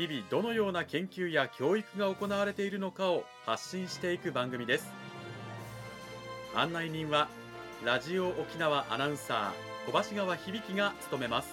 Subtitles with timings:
[0.00, 4.90] 日々どのような研究や教育が行われているのかを発信していく番組です。
[6.54, 7.28] 案内人は
[7.84, 11.50] ラジオ沖縄アナウンサー小橋川響が務めます。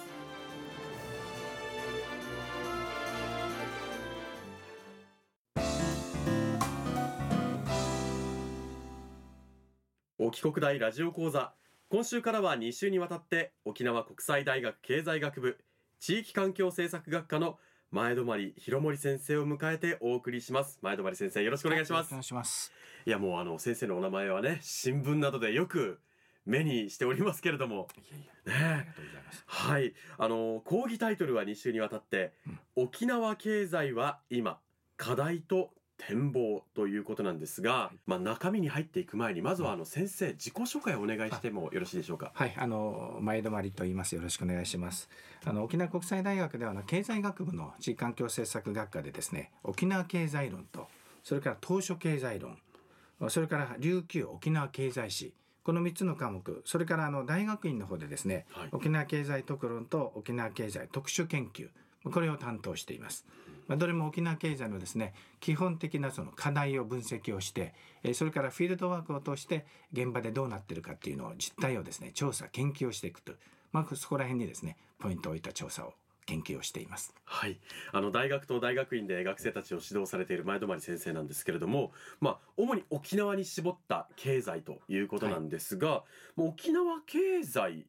[10.16, 11.52] 沖国大ラジオ講座。
[11.90, 15.58] 今週からは2週にわたって沖縄国際大学経済学部
[16.00, 17.58] 地域環境政策学科の
[17.90, 20.78] 前泊博森先生を迎えてお送りします。
[20.82, 22.08] 前泊先生よろしくお願いします。
[22.08, 22.70] お願いします。
[23.06, 25.98] いやもうあの先生のお名前はね新聞などでよく
[26.44, 27.88] 目にしておりますけれども。
[27.96, 28.66] いやいや、ね。
[28.66, 29.44] ありがとうございます。
[29.46, 29.94] はい。
[30.18, 32.58] あの講義タイトルは2週にわたって、うん。
[32.76, 34.58] 沖縄経済は今
[34.98, 42.30] 課題と展望ということなんですが、まあ中身に入っていく前にまずはあの先生自己紹介をお願いしてもよろしいでしょうか？
[42.34, 44.14] はい、あの前泊と言います。
[44.14, 45.10] よろしくお願いします。
[45.44, 50.88] あの沖縄国際大学では経済学部の地域環境政策学科でですね、沖縄経済論と
[51.22, 52.58] それから当初経済論、
[53.28, 55.34] それから琉球沖縄経済史。
[55.64, 61.68] この3つの科目、それからあの大学院の方でですね、はい沖縄経済特論と沖縄経済特殊研究、
[62.10, 63.26] これを担当しています。
[63.68, 73.32] まあ、どれも沖縄経済のですね基本的なその課題を分析をして、えーそれからフィールドワークを通して現場でどうなってるかっていうのを実態をですね調査研究をしていくと、
[73.70, 75.94] まあ、そこら辺にですねポイントを置いた調査を
[76.26, 77.14] 研究をしています。
[77.24, 77.58] はい、
[77.92, 86.04] あの大学と大学院で学生たちを指導されている前泊先生なんですけれども、まあ、主に沖縄に絞った経済ということなんですが、
[86.36, 87.86] もう沖縄経済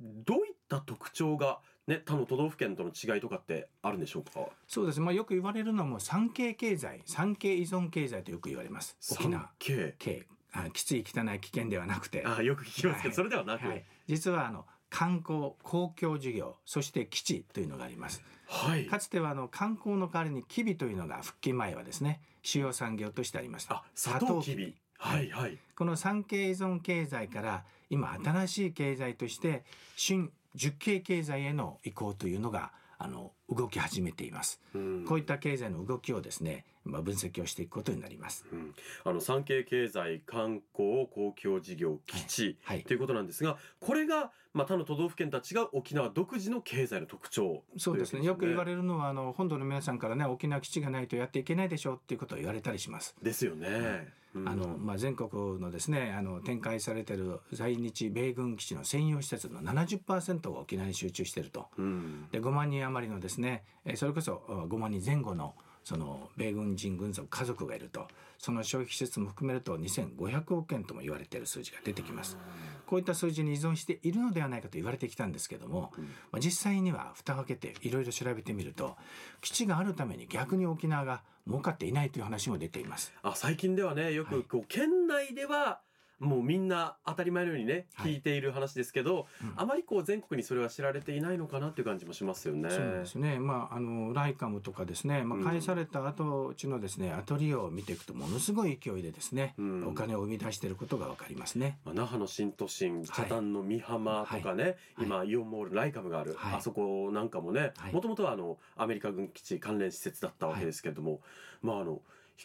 [0.00, 1.60] どういった特徴が、
[1.90, 4.48] ね、他の都道府県との違いとかってあるんでしょうか？
[4.68, 8.96] そうです、まあ、よく言われるのも産経経済産経依存経済とよく言われます。
[9.10, 10.26] 沖縄産経経。
[10.52, 12.24] あきつい汚い危険ではなくて。
[12.24, 13.14] あよく聞きますけど、はい。
[13.16, 18.22] それではなく、はい、実はあの観光公共事業そして基地というのがあります。
[18.46, 23.74] はい、かつてはあの観光の代わりにキビというのが復帰前はですね主要産業としてありました。
[23.74, 24.76] あサトウキビ。
[24.98, 25.58] はいはい。
[25.76, 29.64] この産経依存経済から今新しい経済として
[29.96, 34.60] 新十景経済への移行というのがあの動き始めています。
[34.74, 35.04] うん。
[35.06, 38.46] こういった経済の動きをですねまあ分析をしていくことになります。
[38.50, 38.74] うん。
[39.04, 42.82] あの産経経済観光公共事業基地、はい。
[42.82, 48.24] ということなんですがこれが、まあ、他の都道府県とは違う沖縄独自の経済の特徴そうですね。
[48.24, 53.14] よく言われれるのはあの本土の皆さんからね沖縄基地がないとやっていけないでしょうっていうことを言われたりします。
[53.22, 54.48] ですよね、うん。
[54.48, 61.66] あのまあ、全国のですねあの展開されている在日米軍基地の専用施設の70%が沖縄に集中していると。
[61.76, 62.28] うん。
[62.30, 65.54] で5万人余りのですねえーそれこそ5万人前後の
[65.84, 68.06] その米軍人軍属家族がいると
[68.38, 72.38] その消費施設も含めると2500億円とも言われている数字が出てきます
[72.86, 75.92] こういった数字に依存しているのではないかと言われてきたんですけども、
[76.32, 78.96] まあ、実際には蓋を開けていろいろ調べてみると
[79.40, 83.12] 基地があるために逆に沖縄が儲かっていないという話も出ています。
[83.22, 85.80] あ最近ではねよくこう県内では
[86.20, 88.12] もうみんな当たり前のようにねはい。
[88.12, 89.52] 聞いている話ですけど、うん。
[89.56, 92.70] あまりこう全国にそれは知られていないのかなっていう感じもしますよね。
[92.70, 95.42] そうですね、まあ、あのライカムとかですね、まうん。
[95.42, 99.88] あ、返された後地のですねアトリエを見ていくとものすごい勢いでですね、うん。
[99.88, 101.78] お金を生み出していることが分かりますね。
[101.84, 104.76] まあ、那覇の新都心北谷の美浜とかね、はい。
[105.06, 106.54] 今イオンモールライカムがある、はい。
[106.56, 107.92] あそこなんかもねはい。
[107.94, 111.20] もともとはあのアメリカ軍基地関連施設だったわけですけれども、
[111.62, 112.02] まああの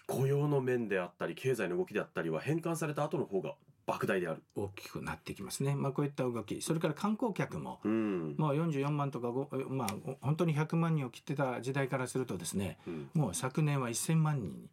[0.08, 3.56] 雇用の面であったり経済の動きであったりは返還された後の方が
[3.88, 4.44] 莫大である。
[4.56, 6.62] 大きくなってきますね、まあ、こういった動き。
[6.62, 8.36] それから観光客もうん。
[8.38, 9.88] もう44万とかご、まあ、
[10.22, 13.10] 本当に100万人を切ってた時代からするとですねうん。
[13.14, 14.70] もう昨年は1000万人に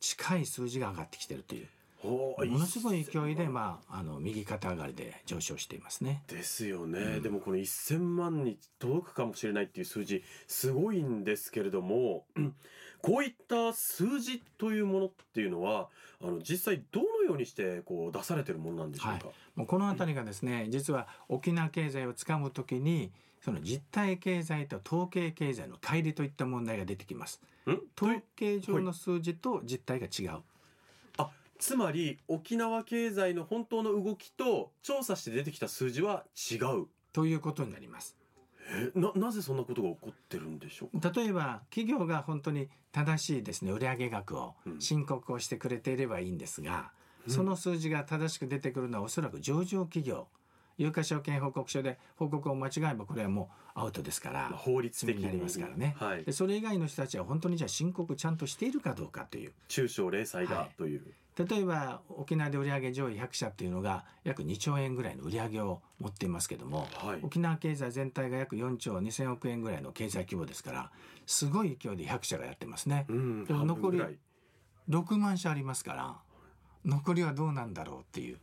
[0.00, 1.68] 近い数字が上がってきてるという。
[2.04, 6.22] ものすごい勢いで、まあ、あの右肩上がりで上昇していますね。
[6.28, 7.22] ですよね、うん。
[7.22, 12.54] でもこの1000万に届くかもしれないっていう数字すごいんですけれどもうん
[13.02, 15.88] こういった数字というものっていうのは
[16.22, 27.40] あの実際どのようにしてこう出されてるものなんでしょうか、もうこの辺りがですね実は沖縄経済をつかむときにその実体経済と統計経済の乖離といった問題が出てきます。
[27.96, 30.40] 統計上の数字と実態が違う。
[31.18, 38.17] あつまり沖縄経済の本当の動きと調査して出てきた数字は違うということになります。
[38.68, 41.12] えななぜそんなことが起こってるんでしょうか？
[41.14, 44.80] 例えば企業が本当に正しいですね売上額をうん。
[44.80, 46.90] 申告をしてくれていればいいんですが、
[47.26, 47.32] うん。
[47.32, 50.28] その数字が正しく出てくるのはおそらく上場企業
[50.76, 55.96] 有価証券報告書で報告を間違えばこれはもうアウトですから、まあ法律的罪になりますからね。
[55.98, 56.24] はい。
[56.24, 59.52] で、それ以外の人たちは本当にじゃあ申告ちゃんとしているかどうかという。
[59.66, 61.02] 中小零細はいがという、
[61.38, 67.20] 例えば沖縄で売上上位100社っていうのが約2兆円ぐらいの売上を持っていますけどもはい。
[67.22, 70.90] 沖縄経済全体が約4兆2000億円ぐらいの経済規模ですから
[71.26, 73.06] すごい勢いで100社がやってますね。
[73.08, 74.18] うん、でも残り半分ぐらい。
[74.88, 76.16] 6万社ありますから
[76.84, 78.38] 残りはどうなんだろうっていう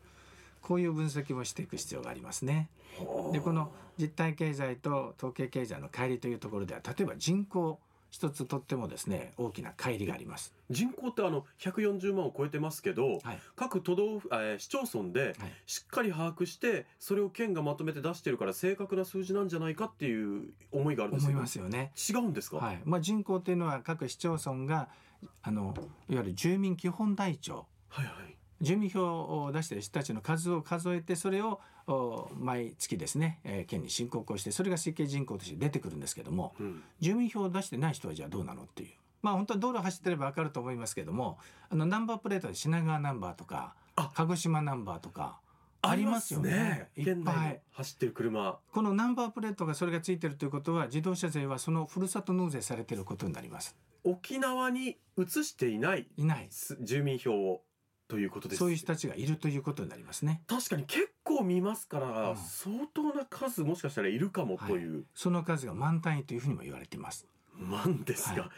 [0.62, 2.70] こういう分析もしていく必要がありますね。
[2.98, 3.34] はあ。
[3.34, 7.80] でこの実体経済と統計経済の乖離というところでは例えば人口
[8.16, 10.54] 一つとってもですね大きな乖離があります。
[10.70, 13.40] 人口ってあの140万を超えてますけど、はい。
[13.58, 15.52] 各都道府、えー市町村ではい。
[15.66, 21.92] しっかり把握してそれを県がまとめて出してるから正確な数字なんじゃないかっていう思いがあるんです思いますよね。
[21.98, 22.80] 違うんですか、はい。
[22.86, 24.88] まあ、人口っていうのは各市町村が
[25.42, 25.74] あの
[26.10, 28.35] いわゆる住民基本台帳はいはい
[28.66, 36.84] 住民票を出している人たちの数を数えてそれをお毎月ですね、えー県に申告をしてそれが推計人口として出てくるんですけどもうん。
[37.00, 38.90] 住民票を出してない人はじゃあどうなのっていう。
[39.22, 41.38] まあ本当は道路走ってれば分かると思いますけども
[41.70, 44.12] あのナンバープレートで品川ナンバーとかあ。
[44.16, 45.40] 鹿児島ナンバーとか
[45.82, 46.90] ありますよね。
[46.96, 47.62] いっぱい。
[47.72, 48.58] 走ってる車。
[48.72, 53.76] このナンバープレートがそれがついてるということは自動車税はそのふるさと納税されてることになります。
[54.04, 56.48] 沖縄に移していないいない。
[56.50, 57.62] す住民票を
[58.08, 58.60] ということです。
[58.60, 60.42] そういう人たちがいるということになりますね。
[60.48, 62.38] 確かに結構見ますから、うん。
[62.38, 67.26] 相当な数もしかしたらいるかもという、その数が満単位というふうにも言われています。
[67.58, 68.52] なんですが、はい。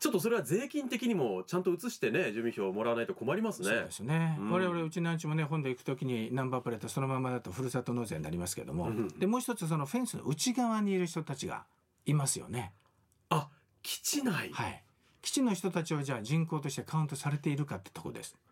[0.00, 3.68] ちょっとそれは税金的にもちゃんと移してね住民票をもらわないと困りますね。
[3.68, 4.50] そうですね、うん。
[4.50, 11.64] 我々うちのうちもね本土行く時にナンバープレートそのままだとふるさと納税になりますけども、うんでもう一つそのフェンスの内側にいる人たちが
[12.06, 12.72] いますよね。
[13.28, 13.48] あ
[13.82, 14.82] 基地内、はい。
[15.20, 18.34] 基地の人たちはじゃあ人口としてカウントされているかってとこです。
[18.44, 18.49] うん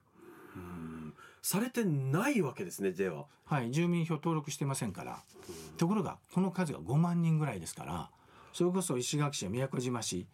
[1.43, 5.23] されてないわけですねでは、はい住民票登録してませんから。
[5.77, 8.11] ところがこの数が5万人ぐらいですから
[8.53, 10.27] それこそ石垣市や宮古島市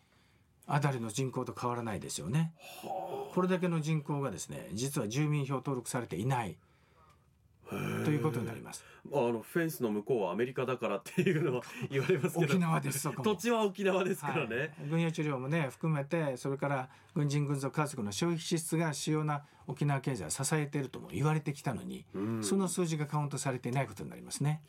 [0.66, 2.52] あたりの人口と変わらないですよね。
[3.34, 6.56] これだけの人口がですね実は住民票登録されていない。
[8.04, 8.84] ということになります。
[9.12, 12.54] あのフェンスの向こうはアメリカだからっていうのは言われますけど。
[12.54, 22.44] 沖縄です土地は沖縄ですからね、はい、軍用治療もね含めてそれから軍人軍属家族の消費支出が主要な沖縄経済を支えているとも言われてきたのに、うん。
[22.44, 24.60] その数字がカウントされていないことになりますね。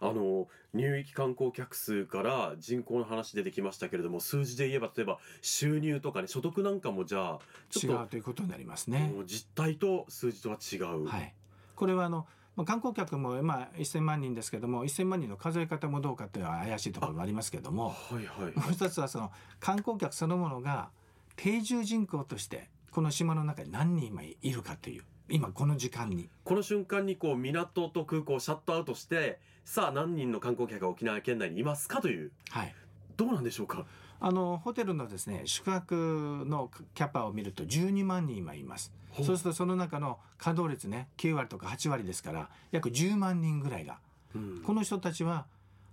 [0.00, 7.38] あの入域観光客数から人口の話出てきましたけれども数字で言えば例えば収入とかね所得なんかもじゃあ
[7.70, 9.12] ち違うということになりますと、ね。
[9.26, 11.34] 実態と数字とは違う、はい、
[11.74, 12.26] これはあの
[12.58, 18.58] まあ観光客も今1000万人ですけども1000万人の数え方もどうかっていうのは怪しいところもありますけどもはいはい。
[18.58, 20.90] もう一つはその観光客そのものが
[21.36, 26.28] 定住人口としてこの島の中に何人今いるかという今この時間に。
[26.42, 32.32] この瞬間にこう港と空港をシャットアウトしてさあ何人の観光客が沖縄県内にいますかという。
[32.50, 32.74] はい。
[33.16, 33.84] どうなんでしょうか？
[34.20, 38.92] あのホテルのですね宿泊のキャパを見ると12万人今います。
[39.16, 43.98] そうするとその中の稼働率ね9割とか8割ですから約10万人ぐらいが
[44.34, 44.62] うん。
[44.62, 45.46] この人たちは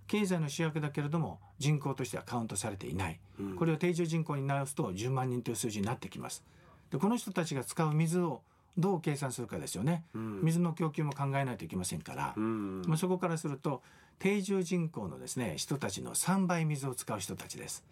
[0.06, 3.18] 経済の主役だけれども人口としてはカウントされていない。
[3.40, 3.56] うん。
[3.56, 6.44] これを定住人口に直すと10万人という数字になってきます。
[6.90, 8.42] でこの人たちが使う水を
[8.78, 10.04] どう計算するかですよね。
[10.14, 10.40] うん。
[10.42, 12.82] 水の供給も考えないといけませんから、うん。
[12.86, 13.82] まあ、そこからすると
[14.18, 17.84] 定住人口のですね人たちの3倍水を使う人たちです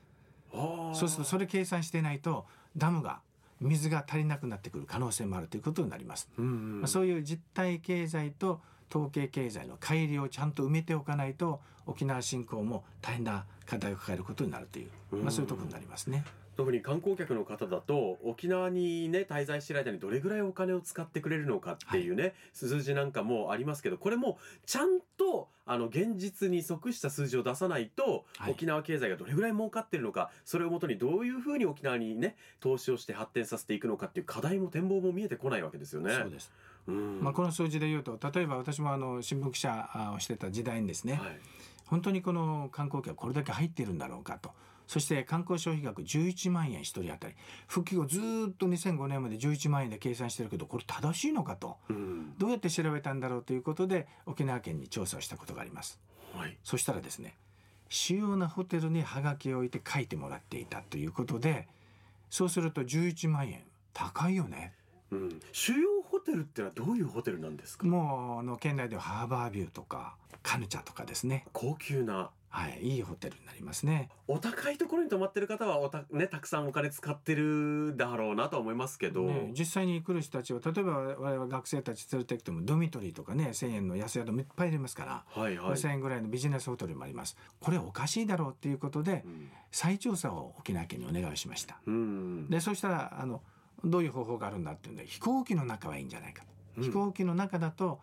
[0.95, 2.47] そうするとそれ計算してないと
[2.77, 3.21] ダムが
[3.61, 6.29] 水が足りなくなってくる可能性もあるということになります。
[6.39, 16.25] うんうんまあ、そういう実体経済と統計経済の乖離をちゃんと埋めておかないと沖縄振興も大変な課題を抱えることになるという、まあ、そういうところになりますね。
[16.57, 28.53] 特に観光客の方だと沖縄にね滞在している間にどれぐらいお金を使ってくれるのかっていうね、数字なんかもありますけどこれもちゃんとあの現実に即した数字を出さないと、はい。
[28.53, 36.15] 沖縄経済がどれぐらい儲かってるのかそれをもとにどういうふうに沖縄にね投資をして発展させていくのかっていう課題も展望も見えてこないわけですよね。
[36.15, 36.53] そうです。
[36.87, 37.21] うん。
[37.23, 41.41] まあ、この数字で言うと例えば私もあの新聞記者あをしてた時代にですね、はい。
[41.87, 44.51] 本当にこの観光客これだけ入っているんだろうかと
[44.87, 47.35] そして観光消費額11万円1人当たり。
[47.67, 51.79] 復帰後ずーっと2005年まで11万円で計算してるけどこれ正しいのかと。
[51.89, 52.35] うん。
[52.39, 55.99] どうやって調べたんだろうということで沖縄県に調査をしたことがあります。
[56.35, 56.57] はい。
[56.63, 57.35] そしたらですね
[57.89, 61.69] 主要なホテルにハガキを置いて書いてもらっていたということで
[62.31, 63.63] そうすると11万円
[63.93, 64.73] 高いよね。
[65.11, 67.87] うん、主要ホテルってのはどういうホテルなんですか？
[67.87, 71.47] もうあの県内ではハーバービューとかカヌチャとかですね。
[71.53, 74.09] 高級なはい、いいホテルになりますね。
[74.29, 87.37] お高いところに泊まってる方はおた、ね、たくさんお金使ってるだろうなとは思いますけど、ね、実際に来る人たちは例えば我々学生たち連れてきてもドミトリーとかね1,000円の安宿もいっぱいありますから、はいはい、5,000円ぐらいのビジネスホテルもあります。
[87.59, 89.51] これおかしいだろうっていうことでうん。
[89.73, 91.81] 再調査を沖縄県にお願いしました。
[91.85, 92.49] うん。
[92.49, 93.43] でそしたらあの
[93.85, 96.45] どういう方法があるんだっていうんで飛行機の中はいいんじゃないか、
[96.77, 96.85] うん。
[96.85, 98.01] 飛行機の中だと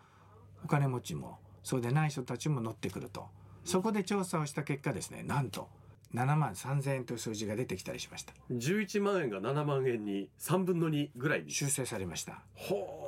[0.62, 3.26] お金持ちもそうでない人たちも乗ってくると
[3.64, 5.68] そこで調査をした結果ですねなんと
[6.14, 8.34] 7万3,000円という数字が出てきたりしました。
[8.50, 11.50] 11万円が7万円に3分の2ぐらいに。
[11.50, 12.42] 修正されました。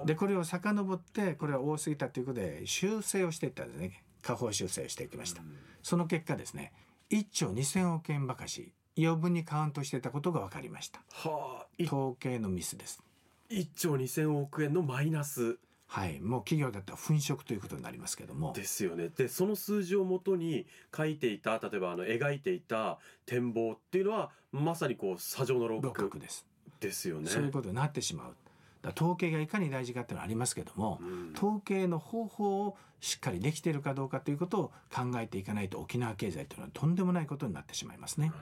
[0.07, 4.03] でこれを遡ってこれは多すぎたということで修正をしていったんですね。
[4.23, 5.43] 下方修正をしていきました。
[5.83, 6.73] その結果ですね
[7.11, 11.01] 1兆2,000億円ばかし余分にカウントしていたことが分かりました。
[11.13, 11.67] はあ。
[11.77, 13.03] い統計のミスです。
[13.51, 15.59] 1兆2000億円のマイナス
[15.95, 16.21] はい。
[16.21, 18.53] もう企業だったら粉飾ということになりますけども。
[18.53, 19.11] ですよね。
[19.17, 26.45] でその数字をもとに書いていた例えばあの描いていた展望っていうのはまさにこう砂上の六六角角です、
[26.81, 27.31] ですよね。
[27.31, 28.35] そういうことになってしまう。
[28.83, 31.33] だ統計がいかに大事かっていうのはありますけどもうん。
[31.33, 38.33] 統計の方法をしっかりできているかどうかということを考えていかないと沖縄経済というのはとんでもないことになってしまいますね。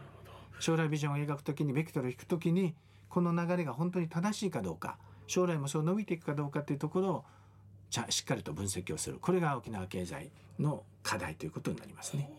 [0.58, 2.74] 将来ビジョンを描くときにベクトルを引くときに
[3.10, 7.24] この流れが本当に正しいかどうか将来もそう伸びていくかどうかというところを
[8.08, 9.18] しっかりと分析をする。
[9.20, 12.30] これが沖縄経済の課題ということになりますね。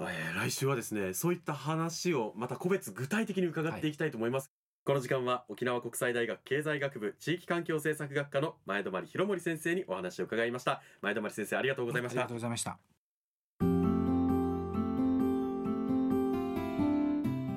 [0.00, 4.50] えー来週はですねそういった話をまた個別具体的に伺っていきたいと思います、
[4.84, 10.82] この時間は沖縄国際大学経済学部地域環境政策学科の前泊博盛先生にお話を伺いました。
[11.00, 12.20] 前泊先生ありがとうございました。
[12.20, 12.93] ありがとうございました。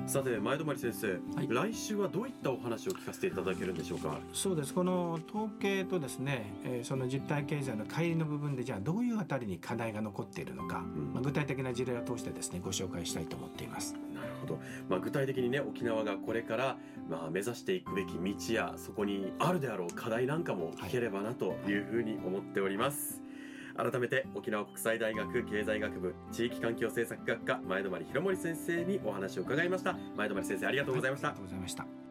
[0.08, 1.48] さて前泊先生、はい。
[1.50, 4.18] 来週はどういったお話を聞かせていただけるんでしょうか？
[4.32, 4.72] そうです。
[4.72, 11.12] この統計とですね、えーその実体経済の乖離の部分でじゃあどういうあたりに課題が残っているのか、ん。
[11.12, 13.92] まあ、具体的な事例を通してですねご紹介したいと思っています。
[14.14, 16.78] なるほど、まあ、具体的にね沖縄がこれから、
[17.10, 23.20] まあ、目指していくべき道やそこにあるであろう課題なんかも聞ければなというふうに思っております、
[23.78, 32.07] 改めて沖縄国際大学経済学部地域環境政策学科前泊博盛先生にお話を伺いました前泊先生ありがとうございました、ありがとうございました。